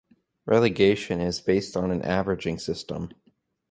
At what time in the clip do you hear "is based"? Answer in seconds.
1.21-1.77